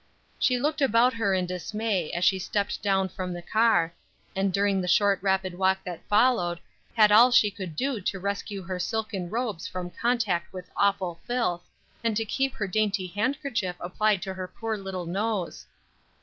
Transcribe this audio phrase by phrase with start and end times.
[0.39, 3.93] She looked about her in dismay as she stepped down from the car,
[4.35, 6.59] and during the short rapid walk that followed,
[6.95, 11.65] had all she could do to rescue her silken robes from contact with awful filth,
[12.03, 15.67] and to keep her dainty handkerchief applied to her poor little nose.